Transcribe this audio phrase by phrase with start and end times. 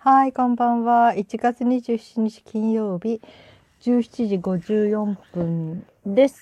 [0.00, 1.12] はい、こんばんは。
[1.16, 3.20] 1月27日金曜日、
[3.80, 6.40] 17時54分です。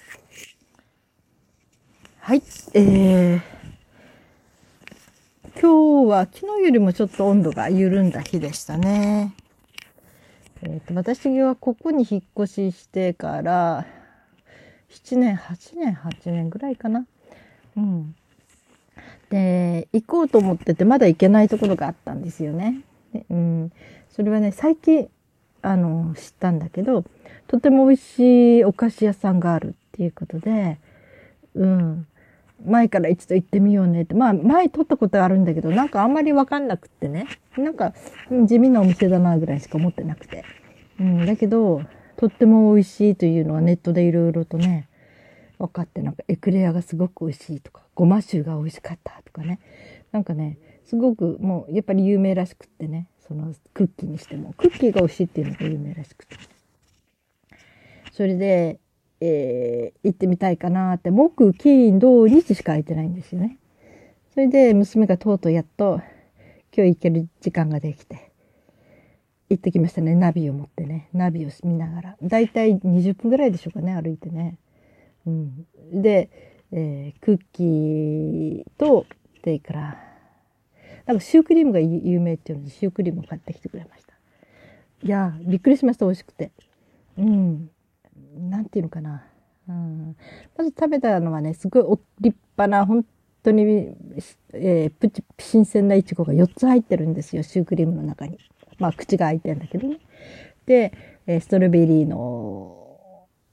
[2.19, 2.43] はい、
[2.75, 3.41] えー、
[5.59, 9.35] 今日は昨日よりもちょっと温度が緩んだ日でしたね。
[10.61, 13.87] えーと、私はここに引っ越ししてから、
[14.91, 17.07] 7年、8年、8年ぐらいかな。
[17.75, 18.15] うん。
[19.31, 22.83] で、行こうと思ってて、まだ行けないところがあったんですよね。
[23.31, 23.73] うん、
[24.11, 25.09] それはね、最近、
[25.63, 27.05] あの、知ったんだけど、
[27.47, 30.79] とても美味しいお菓子屋さんがあるっていうことで、
[31.55, 32.07] うん。
[32.65, 34.15] 前から一度行ってみようねって。
[34.15, 37.27] まあ、前撮ったことあるんだけど、なんかあんまりわかんなくってね。
[37.57, 37.93] なんか、
[38.47, 40.45] 地味なお店だなぐらいしか思ってなくて。
[40.99, 41.83] うん、だけど、
[42.17, 44.89] とっても美味しいというのはネットでいろいろとね、
[45.59, 49.59] 分かって、なんかエクレアがすごく美味しいとか、ごま臭が美味しかったとかね。
[50.13, 56.37] なんかね、すごくもうやっぱり有名らしくってね、そのクッキーにしても、クッキーが美味しいっていうのが有名らしくて。
[58.13, 58.79] それで、
[59.21, 63.59] えー行ってみたいかなって、木、金、土、日しか空いてないんですよね。
[64.33, 66.01] それで娘がとうとうやっと
[66.77, 68.31] 今日行ける時間ができて、
[69.51, 70.15] 行ってきましたね。
[70.15, 71.09] ナビを持ってね。
[71.13, 72.17] ナビを見ながら。
[72.23, 74.59] だいたい20分ぐらいでしょうかね、歩いてね。
[75.27, 75.67] うん。
[75.93, 76.31] で、
[76.71, 79.07] えークッキーと、
[79.41, 80.16] それから、
[81.07, 84.15] なんかシュークリームが有名っていうので、シュークリームを買ってきてくれました。
[85.03, 86.51] いやー、びっくりしました、美味しくて。
[87.17, 87.71] うん。
[88.51, 89.25] なんていうのかな。
[89.69, 90.17] うん。
[90.57, 91.83] まず食べたのはね、すごい
[92.21, 93.05] 立派な、本
[93.43, 93.63] 当に、
[94.53, 98.39] えープチ、新鮮なイチゴが4つ入ってるんですよ、シュークリームの中に。
[98.79, 99.99] まあ、口が開いてんだけどね。
[100.67, 100.93] で、
[101.27, 102.83] えーストロベリーの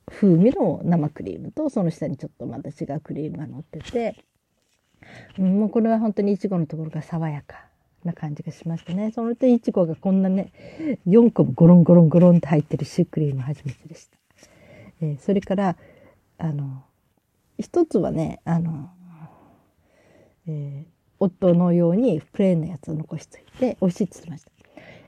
[0.08, 4.16] 風味の生クリームと、その下にちょっとまた違うクリームが乗ってて、
[5.38, 7.66] もうこれは本当にイチゴのところが爽やか
[8.04, 9.12] な感じがしましたね。
[9.12, 10.52] そのとイチゴがこんなね、
[11.08, 14.18] 4個もゴロンゴロンゴロンって入ってるシュークリーム初めてでした。
[15.02, 15.78] えーそれから、
[16.38, 16.84] あの、
[17.58, 18.90] 一つはね、あの、
[20.48, 24.44] えー夫のようにプレーンなやつを残しといて、美味しいって言ってまし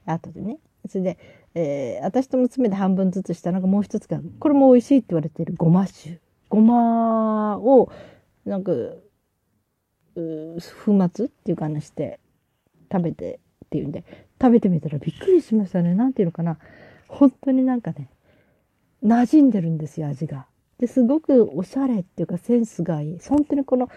[0.05, 0.13] た。
[0.13, 0.59] 後でね。
[0.87, 1.17] それで、
[1.55, 6.19] えー私と娘で半分ずつしたのがもう一つが、これも美味しいって言われているごま酒。
[6.47, 7.91] ごまを、
[8.45, 8.71] なんか、
[10.15, 12.19] 粉末っていうかなして
[12.91, 14.03] 食べてっていうんで、
[14.41, 15.93] 食べてみたらびっくりしましたね。
[15.95, 16.57] なんていうのかな。
[17.07, 18.09] 本当になんかね、
[19.03, 20.47] 馴染んでるんですよ、味が。
[20.79, 23.19] で、すごくおしゃれっていうかセンスがいい。
[23.19, 23.89] 本当にこの、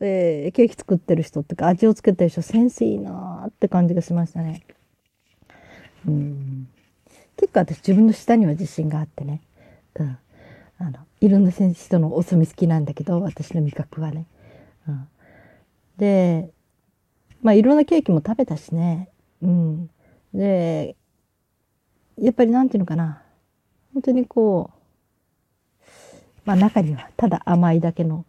[0.00, 4.62] えーケーキ作ってる人っていうか味をつけてる人センスいいなーって感じがしましたね。
[6.06, 6.68] うん。
[7.36, 9.40] 結構私自分の舌には自信があってね。
[9.96, 10.18] うん。
[10.78, 14.26] あの、いろんな人のお墨好きなんだけど、私の味覚はね。
[14.88, 15.08] うん。
[15.98, 16.50] で、
[17.42, 19.08] まあいろんなケーキも食べたしね。
[19.42, 19.90] うん。
[20.34, 20.96] で、
[22.18, 23.22] やっぱりなんていうのかな。
[23.92, 25.86] 本当にこう、
[26.44, 28.24] まあ中にはただ甘いだけの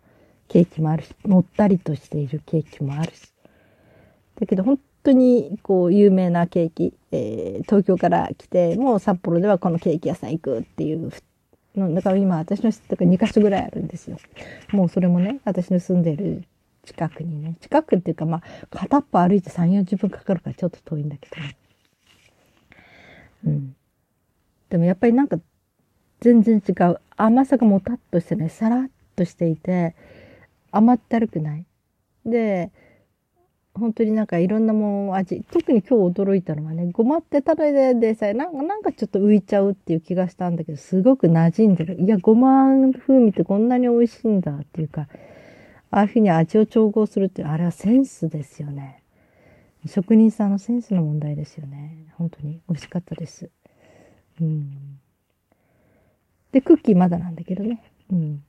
[0.48, 3.34] ケーキもあるし、もったりとしているケーキもあるし。
[4.40, 11.12] だけど本当にこう有名なケーキ、えー東京から来て、もう札幌ではこのケーキ屋さん行くっていう、
[11.76, 14.18] のだから今私の知ってる2カ所ぐらいあるんですよ。
[14.72, 16.44] もうそれもね、私の住んでいる
[16.88, 21.36] 近くにね、近くっていうかまあ片っぽ歩いて3、40分かかるからちょっと遠いんだけど。
[23.46, 23.76] うん。
[24.70, 25.38] でもやっぱりなんか
[26.22, 27.00] 全然違う。
[27.18, 29.96] 甘さがもたっとしてね、さらっとしていて、
[30.72, 31.66] 甘ったるくない。
[32.26, 32.72] で、
[33.74, 42.02] 本当になんかいろんなもん味、特に今日驚いたのはね、ごまってただででさえ、なんか、なんかちょっと浮いちゃうっていう気がしたんだけど、すごく馴染んでる。
[42.02, 42.66] いや、ごま
[43.00, 45.08] 風味ってこんなに美味しいんだっていうか、
[45.90, 49.04] ああいうふうに味を調合するって、あれはセンスですよね。
[49.88, 52.12] 職人さんのセンスの問題ですよね。
[52.16, 53.50] 本当に美味しかったです。
[54.42, 55.00] うん。
[56.52, 57.84] で、クッキーまだなんだけどね。
[58.12, 58.44] うん。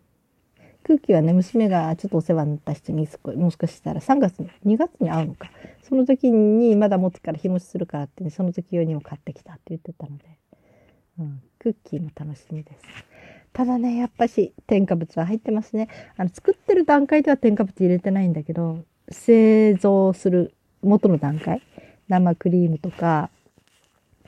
[0.82, 3.06] クッキーはね、娘がちょっとお世話になった人に
[3.36, 5.50] もう少したら3月に、2月に会うのか。
[5.82, 10.24] その時にまだ持ってから日持ちするからって、ね、その時用にも買ってきたって言ってたので。
[11.18, 11.42] うん。
[11.58, 12.84] クッキーも楽しみです。
[13.52, 15.88] ただね、やっぱし添加物は入ってますね。
[16.16, 21.62] あの、作ってる段階では添加物入れてないんだけど、製造する元の段階、
[22.08, 23.30] 生クリームとか、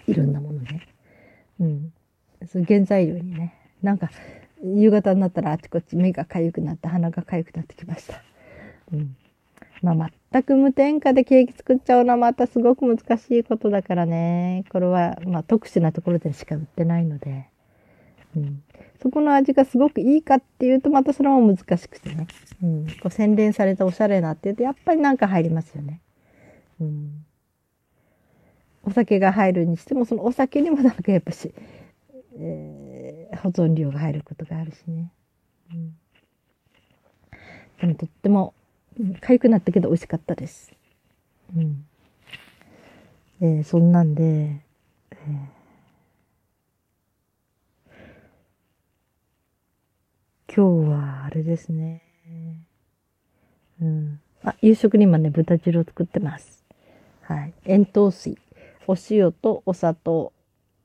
[0.06, 0.88] いろんなものね。
[1.60, 1.92] うん。
[2.46, 3.54] その原材料にね。
[3.82, 4.10] なんか、
[4.62, 8.22] 夕方になったらあちこち目が痒くなって鼻が痒くなってきました。
[8.92, 9.16] うん。
[9.82, 14.64] まあ、全く無添加でケーキ作っちゃうのはまたすごく難しいことだからね。
[14.70, 17.46] これは、まあ、特殊なところでしか売ってないので。
[18.36, 18.62] うん。
[19.02, 22.26] そこの味がすごくいいかっていうと、またそれも難しくてね。
[22.62, 22.86] うん。
[23.02, 26.00] こう洗練されたおしゃれなっていうと、やっぱりなんか入りますよね。
[26.80, 27.24] うん。
[28.82, 31.52] お酒が入るにしても、そのお酒にもなんかやっぱし、
[32.38, 35.12] えー、保存料が入ることがあるしね。
[35.72, 35.96] うん、
[37.80, 38.54] でもとっても、
[38.98, 40.72] 痒くなったけど美味しかったです。
[41.56, 41.84] うん。
[43.40, 45.59] えー、そんなんで、えー、
[50.52, 52.02] 今日はあれですね。
[53.80, 54.20] うん。
[54.42, 56.64] あ、夕食に今ね、豚汁を作ってます。
[57.22, 57.54] はい。
[57.66, 58.36] 塩糖水。
[58.88, 60.32] お塩とお砂糖。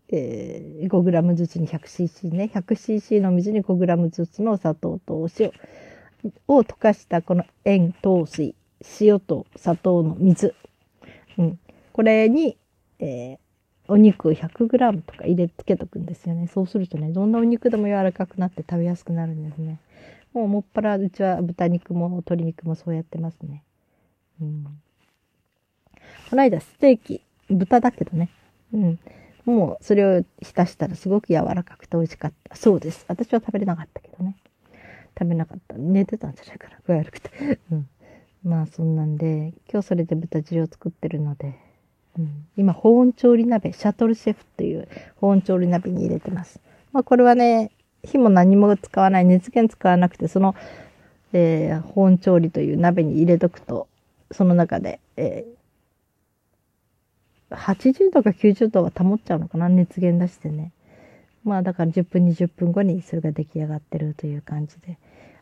[0.09, 2.51] えー、5g ずつに 100cc ね。
[2.53, 5.51] 100cc の水に 5g ずつのお砂糖とお塩
[6.47, 8.53] を溶かしたこの塩糖水。
[9.01, 10.53] 塩と砂糖の水。
[11.39, 11.59] うん。
[11.91, 12.55] これに、
[12.99, 13.37] えー、
[13.87, 16.47] お肉を 100g とか入れつけとくんですよね。
[16.47, 19.79] そうするとね、どんなお肉でも柔らかくなって食べやすくなるんですね。
[20.33, 23.63] もうもっぱらうちは豚肉も鶏肉もそうやってますね。
[24.41, 24.65] うん。
[26.29, 28.29] この間ステーキ、豚だけどね。
[28.73, 28.99] うん。
[29.45, 32.55] もうそれを浸したらすごく柔らかくて美味しかった。
[32.55, 33.05] そうです。
[33.07, 34.35] 私は食べれなかったけどね。
[35.17, 35.75] 食べなかった。
[35.77, 36.79] 寝てたんじゃないかな。
[36.85, 37.29] 具合悪くて。
[37.71, 37.89] うん。
[38.43, 41.55] まあそんなんで、今日それで豚汁を作ってるので、
[42.17, 46.59] うん、今保温調理鍋、シャトルシェフっていう保温調理鍋に入れてます。
[46.93, 47.71] まあこれはね、
[48.03, 50.55] 火も何も使わない、熱源使わなくて、その、
[51.33, 53.87] えー、保温調理という鍋に入れとくと、
[54.31, 60.71] その中で、えー、80度か90度は保っちゃうのかな、熱源出してね。
[61.43, 64.97] まあだから10分20分後にそれが出来上がってるという感じで。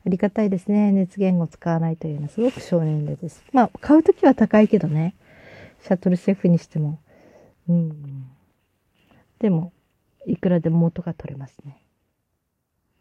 [0.05, 0.91] ありがたいですね。
[0.91, 3.41] 熱源を使わないというのはすごく省エネです。
[3.53, 5.15] まあ買うときは高いけどね。
[5.83, 6.99] シャトルシェフにしても。
[7.67, 8.27] うん。
[9.39, 9.73] でも、
[10.25, 11.81] いくらでも元が取れますね。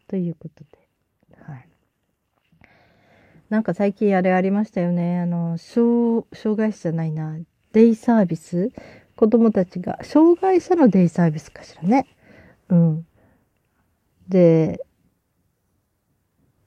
[0.08, 0.88] ということで。
[1.42, 1.68] はい。
[3.48, 5.20] なんか最近あれありましたよね。
[5.20, 7.38] あの、障、障害者じゃないな。
[7.72, 8.72] デイサービス
[9.14, 12.06] 子供たちが、障害者のデイサービスかしらね。
[12.68, 13.06] うん。
[14.28, 14.84] で、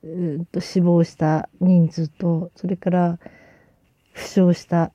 [0.04, 3.20] うんと死亡した人数と、それから
[4.14, 4.94] 負傷した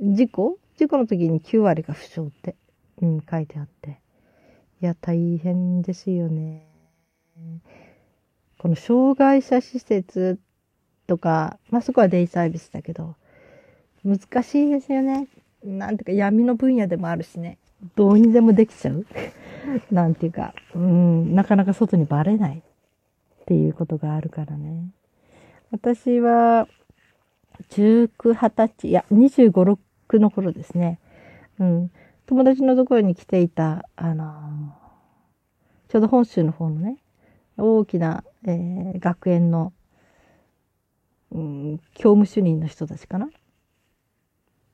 [0.00, 0.58] 事故？
[0.76, 2.54] 事故の時に9割が負傷って、
[3.02, 4.00] うん、書いてあって。
[4.82, 6.66] いや、大変ですよね。
[8.58, 10.38] この障害者施設
[11.06, 13.16] とか、まあ、そこはデイサービスだけど、
[14.04, 15.28] 難しいですよね。
[15.64, 17.58] なんていうか闇の分野でもあるしね。
[17.94, 19.06] どうにでもできちゃう。
[19.90, 24.90] なんていうか、うん、なかなか外にバレないっていうことがあるからね。
[25.70, 26.68] 私は、
[27.70, 29.78] 19、20歳、いや、25、
[30.10, 30.98] 6の頃ですね。
[31.58, 31.90] うん。
[32.26, 36.98] 友達のところに来ていた、あのー、ちょうど本州の方のね、
[37.56, 39.72] 大きな、えー、学園の、
[41.32, 43.28] うん、教務主任の人たちかな？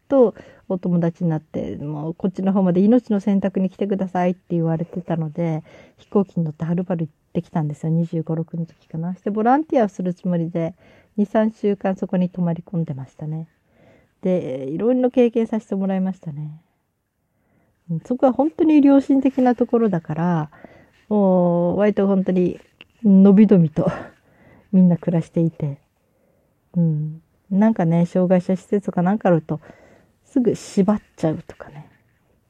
[0.09, 0.35] と
[0.69, 5.65] お友達になって、もうこっちの方まで命の選択に来てくださいって言われてたので、
[5.97, 7.93] 飛行機に乗ってはるばる行ってきたんですよ。
[7.93, 9.15] 25、6の時かな。
[9.15, 10.75] してボランティアをするつもりで、
[11.19, 13.49] 2、3週間そこに泊まり込んでましたね。
[14.23, 16.61] で、いろいろ経験させてもらいましたね。
[18.05, 20.51] そこは本当に良心的なところだから、
[21.09, 22.59] もう、割と本当に、
[23.05, 23.91] のびのびと
[24.73, 25.79] みんな暮らしていて、
[26.77, 27.23] うん。
[27.51, 29.61] なんかね、障害者施設とかなんかあると、
[30.25, 31.91] すぐ縛っちゃうとかね。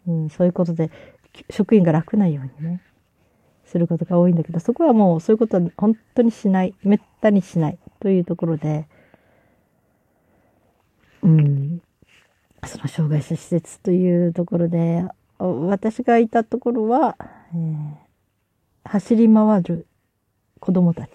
[0.07, 0.91] うん、そういうことで、
[1.51, 2.81] 職員が楽なようにね、
[3.65, 8.89] することが多いんだけど、そこはもうそういうことは本当にしない、めったにしないというところで、
[11.23, 11.81] うん、
[12.67, 15.05] その障害者施設というところで、
[15.39, 17.17] 私がいたところは、
[17.55, 17.95] えー、
[18.89, 19.87] 走り回る
[20.59, 21.11] 子供たち、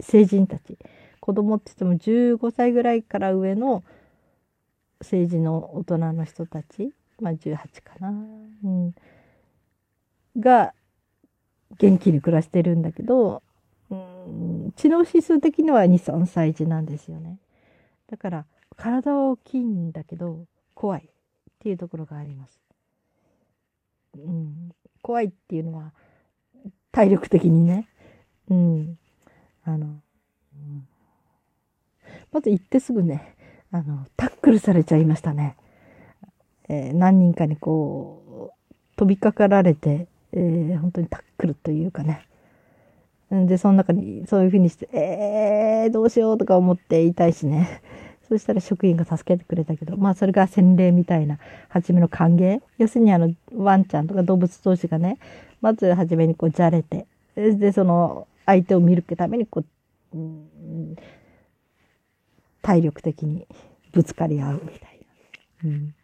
[0.00, 0.76] 成人たち。
[1.20, 3.84] 子供って言っても15歳ぐらいから上の
[5.00, 8.12] 成人の大人の人たち、まあ18かな、う
[8.68, 8.94] ん、
[10.40, 10.74] が
[11.78, 13.44] 元気に暮らしてるんだけど、
[13.90, 17.38] うん、知能指数的には2、3歳児なんですよね。
[18.10, 21.10] だから体は大きいんだけど怖いっ
[21.58, 22.60] ていうところがあります。
[24.18, 25.92] うん、怖いっていうのは、
[26.90, 27.88] 体力的にね。
[28.50, 28.98] うん。
[29.64, 30.88] あの、うん、
[32.30, 33.36] まず行ってすぐね、
[33.70, 35.56] あの、タックルされちゃいましたね。
[36.68, 42.26] えー、何人かにこう、飛びかかられて、えー、本当にタックルというかね。
[43.32, 47.80] で、その中にそういうふうにして、えー、どうしようとか思っていたいしね。
[48.28, 52.60] そしたら職員が助けてくれたけど、まあそれが洗礼みたいな、初めの歓迎。
[52.76, 55.18] 要するにあの、ワンちゃんとか動物同士がね、
[55.60, 59.64] まず初めにこう、じゃれて、で、その、相手を見るためにこ
[60.14, 60.96] う、うん、
[62.60, 63.46] 体力的に
[63.92, 65.06] ぶつかり合うみたい
[65.64, 65.70] な。
[65.70, 65.94] うん。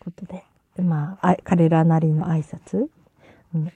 [0.00, 0.44] ことで、
[0.80, 2.88] まああ、彼らなりの挨拶。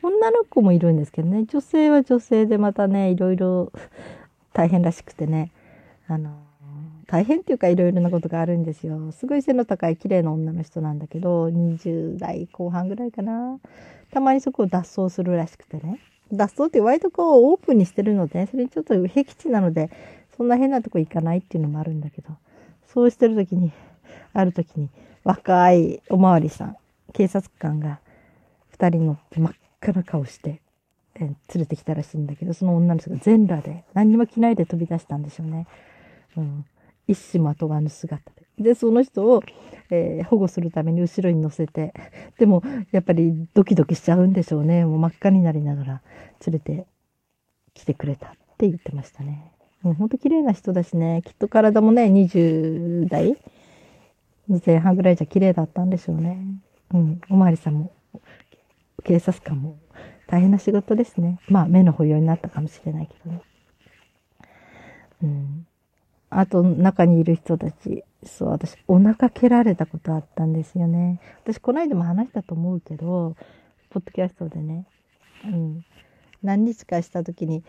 [0.03, 3.73] 女の子もいるんですけどね、女性は女性でまたね、いろいろ
[4.53, 5.51] 大変らしくてね、
[6.07, 6.31] あの、
[7.07, 9.11] 大変っていうかいろいろなことがあるんですよ。
[9.13, 13.59] すごい背の高い綺麗な女の人なんだけど、20代後半ぐらいかな。
[14.13, 15.99] たまにそこを脱走するらしくてね。
[16.33, 19.91] 脱走って割とこうオープンにしてるので、それちょっと僻地なので、
[20.37, 22.31] そんな変なとこ行かないっていうのもあるんだけど、
[22.87, 23.73] そうしてる時に、
[24.33, 24.89] ある時に
[25.25, 26.77] 若いおまわりさん、
[27.13, 28.01] 警察官が
[28.79, 30.61] 2人乗って真っ赤な顔して、
[31.17, 35.67] え連れてきたらしいんだけど、その女の人が全裸で何にも着ないで飛び出したんでしょうね。
[36.37, 36.65] うん。
[37.09, 38.63] 一糸まとわぬ姿で。
[38.63, 39.43] で、その人を、
[39.91, 41.93] えー、保護するために後ろに乗せて、
[42.39, 44.85] でも、やっぱりドキドキしちゃうんでしょうね。
[44.85, 46.03] もう真っ赤になりながら
[46.47, 46.87] 連れて
[47.75, 49.53] きてくれたって言ってましたね。
[49.83, 53.37] もうほんと綺麗な人だしね、きっと体もね、20代
[54.67, 56.39] 前半ぐらいじゃ綺麗だったんでしょうね。
[56.93, 57.93] うん、おまわりさんも、
[59.03, 59.79] 警察官も
[60.27, 61.41] 大変な仕事ですね。
[61.49, 63.43] まあ、目の保養になったかもしれないけどね。
[65.23, 65.67] うん。
[66.31, 71.21] あと、中にいる人たち、そう、私、お腹蹴られたことあったんですよね。
[71.43, 73.35] 私、この間も話したと思うけど、
[73.91, 74.87] ポッドキャストでね、
[75.45, 75.85] うん、
[76.43, 77.65] 何日かした時に、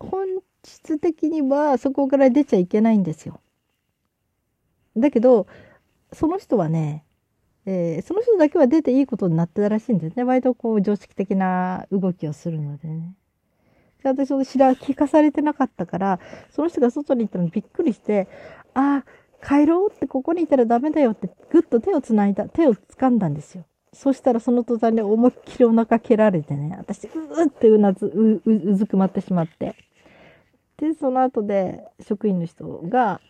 [0.00, 0.26] 本
[0.64, 3.40] 質的にはそこから出ちゃいけないんですよ。
[4.96, 5.46] だけど、
[6.12, 7.04] その人はね、
[7.66, 10.24] えー、その人だけは出ていいことになってたらしいんですね。
[10.24, 13.14] 割とこう常識的な動きをするのでね。
[14.02, 18.28] 私その知ら、聞かされてなかったから、その人が外に行ったのにびっくりして、
[18.74, 23.64] ああ、帰ろうってここにいたらダメだよってぐっと手を繋いだ、手を掴んだんですよ。
[23.94, 29.74] そしたらその途端に思いっきりお腹蹴られてね、私、うーってうなず、う、う、うずくまってしまって。
[30.76, 33.20] で、その後で職員の人が、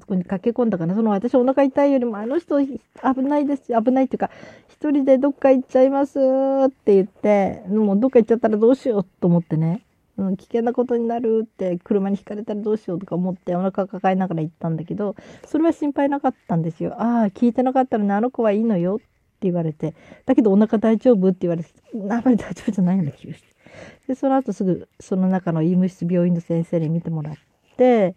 [0.00, 2.78] そこに駆け込んだから、その私お腹痛いよりもあの人危
[3.22, 4.30] ないです、危ないっていうか、
[4.68, 9.82] 一人でどっか行っちゃいますって言って、もうどっか行っちゃったらどうしようと思ってね、
[10.18, 16.94] うん、危険なことになるって車にひかれたらどうしようとか思ってお腹抱えながら行ったんだけど、それは心配なかったんですよ。
[17.00, 19.04] ああ、聞いてなかったのにあの子はいいのよって
[19.42, 19.94] 言われて、
[20.26, 23.48] だけどお腹大丈夫って言われて、あんまり大丈夫じゃないような気がして。
[24.06, 27.34] で、その後すぐその中の医務室病院の先生に見てもらっ
[27.76, 28.14] て、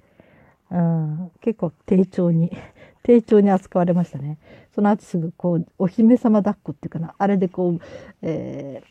[0.71, 2.51] うん、結構丁重に、
[3.03, 4.37] 丁重に扱われましたね。
[4.73, 7.79] その後すぐこう、お姫様抱っこっていうかな、あれでこう、
[8.21, 8.83] え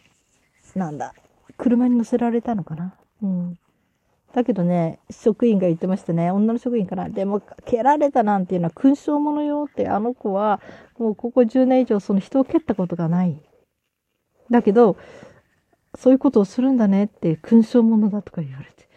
[0.75, 1.15] ー、なんだ、
[1.57, 2.95] 車に乗せられたのかな。
[3.23, 3.59] うん。
[4.35, 6.31] だけどね、職員が言ってましたね。
[6.33, 7.09] 女の職員から。
[7.09, 10.61] でも、蹴られたなんていうのは勲章者よって、あの子は、
[10.99, 13.41] もうここ10年以上その人を蹴ったことがない。
[14.51, 14.97] だけど、
[15.97, 18.89] そういうことをするんだねって勲章者だとか言われて。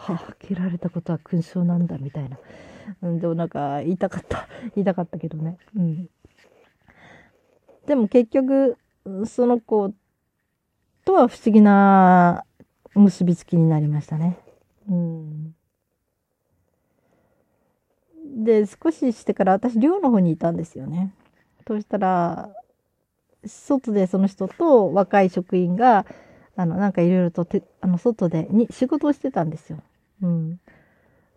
[0.00, 2.38] はあ、蹴られたことは勲章なんだみたいな。
[3.02, 4.48] うん、でもなんか言いたかった。
[4.74, 5.58] 言いたかったけどね。
[5.76, 6.08] うん。
[7.86, 8.78] でも結局、
[9.26, 9.92] その子
[11.04, 12.44] とは不思議な
[12.94, 14.38] 結びつきになりましたね。
[14.88, 15.54] うん。
[18.42, 21.14] で、少ししてから私寮の方にいたんですよね。
[21.66, 22.48] そうしたら、
[23.44, 26.06] 外でその人と若い職員が、
[26.56, 29.82] あの、なんかいろいろとて、あの、外でに仕事をしてたんですよ。
[30.22, 30.60] うん。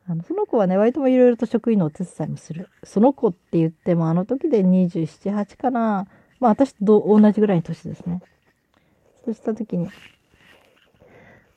[0.08, 2.70] あの、その子はね、割ともいろいろと職員のお手伝いもする。
[2.84, 6.08] その子って言っても、あの時で27、8かな。
[6.40, 8.22] まあ私と同じぐらいの年ですね。
[9.26, 9.90] そうした時に、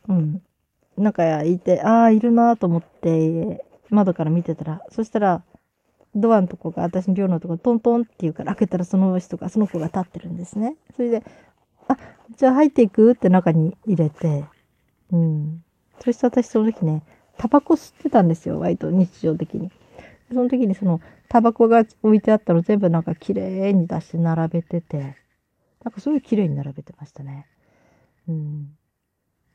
[0.08, 0.42] うん。
[0.96, 5.42] なんかいて、ああ、いるなと思って、窓から見てたら、そしたら、
[6.14, 10.76] ドアのとこが、私の寮のとこトントンって言うから開けたらその人が、その子が立ってるんですね。
[10.96, 11.24] それで、
[11.88, 11.98] あ、
[12.36, 13.12] じゃあ入っていく？
[13.12, 14.44] って中に入れて、
[15.12, 15.64] うん。
[16.04, 17.02] そして私その時ね、
[17.38, 19.70] タバコ吸ってたんですよ、割と日常的に。
[20.32, 25.16] その時にその、タバコが置いてあったの全部なんか綺麗に出して並べてて、
[25.84, 27.46] なんかすごい綺麗に並べてましたね。
[28.28, 28.76] うん。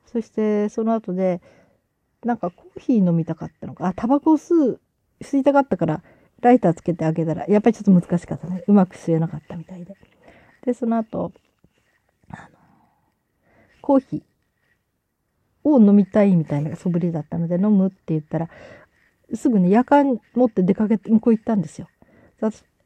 [0.06, 1.42] そして、その後で、
[2.24, 4.80] なんかコーヒー飲みたかったのか、あ、タバコ吸う、
[5.22, 6.04] 吸いたかったから、
[6.42, 8.64] ライターつけてあげたら、やっぱりちょっと難しかったね。
[8.68, 9.96] うまく吸えなかったみたいで。
[10.66, 11.32] で、その後、
[12.30, 12.50] あの、
[13.82, 14.31] コーヒー
[15.64, 18.50] を飲みたいみたいな素振りだったので、飲むって言ったら、
[19.34, 21.88] すぐね、夜間持って出かけて、向こう行ったんですよ。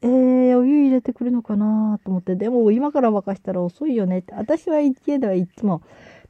[0.01, 4.33] えー、お湯入れてくるのかなと思って、でも今から沸かしたら遅いよねって。
[4.35, 5.81] 私は家ではいつも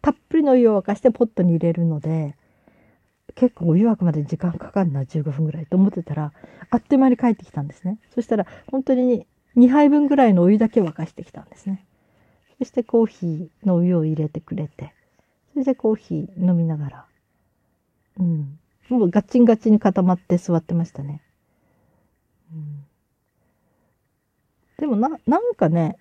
[0.01, 2.35] たっぷりのお湯を沸かしてポットに入れるので、
[3.35, 6.31] 結構お湯沸くまで時間かかるな、15分ぐらいと思ってたら、
[6.69, 7.99] あっという間に帰ってきたんですね。
[8.13, 11.85] そしたら、本当に2杯分ぐらいのお湯だけ沸かしてきたんですね。
[12.59, 14.93] そしてコーヒーのお湯を入れてくれて、
[15.55, 17.05] それでコーヒー飲みながら、
[18.19, 18.59] うん。
[18.89, 21.21] もうガッチンガチンに固まって座ってましたね。
[22.53, 22.85] うん、
[24.77, 25.95] でもな、なんかね、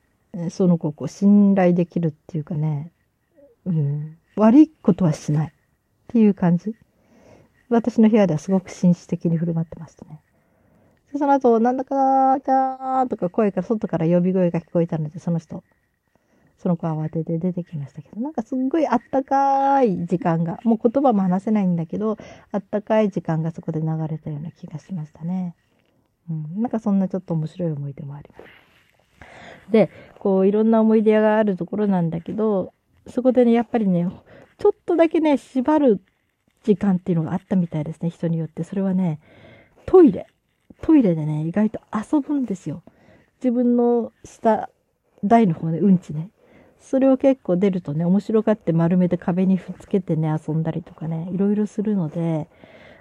[0.51, 2.91] その子をこう信頼できるっていうかね、
[3.65, 5.51] うん、悪いことはしないっ
[6.09, 6.75] ていう感じ。
[7.69, 10.21] 私の部屋ではすごく紳士的に振る舞ってましたね。
[11.17, 15.63] その後、なんだかなー、キャーとか声から外から呼び声が聞こえたので、その人、
[16.65, 22.17] その子慌てて出てきましたけど、なんかすっごいあったかい時間が、もう言葉も話せないんだけど、
[22.53, 25.55] あったかい時間がそこで流れたような気がしましたね。
[26.31, 29.71] うん、なんかそんなちょっと面白い思い出もあります。
[29.71, 32.73] で、こういろんな思い出があるところなんだけど、
[33.09, 34.09] そこでね、やっぱりね、
[34.57, 36.01] ちょっとだけね、縛る
[36.63, 38.65] 時間っていうのがあったみたいですね、人によって。
[38.65, 39.21] それはね、
[39.85, 40.29] トイレ。
[40.81, 42.83] トイレでね、意外と遊ぶんですよ。
[43.37, 44.71] 自分の下、
[45.23, 46.31] 台の方ね、うんちね。
[46.85, 52.49] それを結構出るとね、面白がって丸めて壁にふっつけてね、遊んだりとかね、いろいろするので、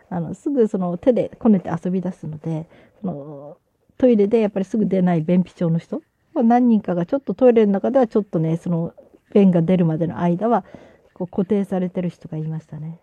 [0.09, 2.67] あの、すぐその手でこねて遊び出すので、
[3.01, 3.57] その、
[3.97, 6.01] トイレでやっぱりすぐ出ない便秘症の人
[6.33, 8.93] 何人かがちょっとトイレの中ではちょっとね、その
[9.33, 10.63] 便が出るまでの間は、
[11.13, 12.99] こう固定されてる人がいましたね。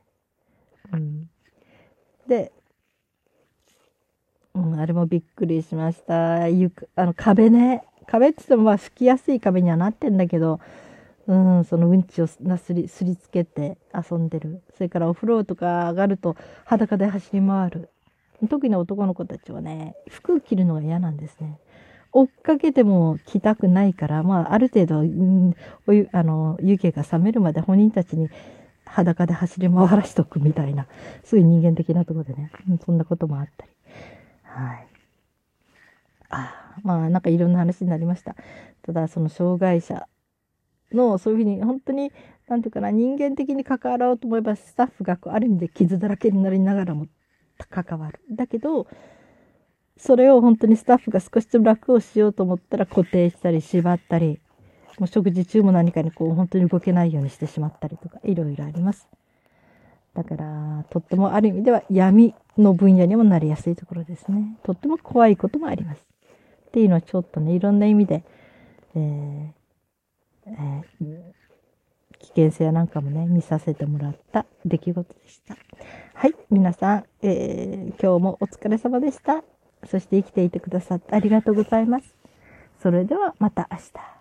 [0.92, 1.28] うん。
[2.26, 2.52] で、
[4.54, 6.49] うん、あれもびっくりしました。
[6.49, 7.84] ゆく、あの壁ね。
[8.11, 10.61] 壁って言ってもまあ拭きやすい壁にはなってんだけど、
[11.26, 14.62] うん、そのうんちをなすり、すりつけて遊んでる。
[14.76, 17.88] それからお風呂とか上がると裸で走り回る。
[18.49, 21.59] 特に男の子たちはね、服着るのが嫌なんですね。
[22.12, 25.55] 追っかけても着たくないから、まあ、ある程度、うん、
[25.87, 28.29] お湯、あの、湯気が冷めるまで本人たちに
[28.85, 30.87] 裸で走り回らしとくみたいな、
[31.23, 33.71] そういう人間的なところでね、うん、そんなこともあったり。
[34.43, 34.89] はい。
[36.30, 38.37] あまあ、なんかいろんな話になりました。
[38.82, 40.06] ただ、その障害者
[40.92, 42.12] の、そういうふうに、本当に、
[42.49, 47.06] なんていうかな、人間的に関わろうと思えば、スタッフがこうある意味で傷だらけになりながらも
[47.68, 48.20] 関わる。
[48.30, 48.87] だけど、
[49.96, 54.40] それを本当にスタッフが少しでも楽をしようと思ったら固定したり縛ったり、
[54.99, 59.08] もう食事中も何かにこう本当に動けないようにしてしまったりとか、いろいろあります。
[60.14, 64.58] だから、とってもある意味では闇の分野にもなりやすいところですね。
[64.64, 66.09] とっても怖いこともあります。
[66.71, 68.23] っていうのはちょっとね、いろんな意味で、
[68.95, 69.61] えー
[70.47, 71.33] えー、
[72.21, 75.56] 危険性なんかもね、見させてもらった出来事でした。
[76.15, 79.43] はい、皆さん、えー、今日もお疲れ様でした。
[79.85, 82.15] そして生きていてくださってありがとうございます。
[82.80, 84.20] それではまた明日。